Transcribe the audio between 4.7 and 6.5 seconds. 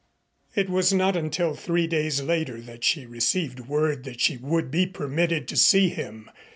be permitted to see him.